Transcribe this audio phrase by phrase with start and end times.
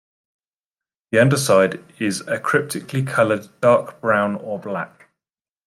[1.11, 5.09] The underside is a cryptically coloured dark brown or black.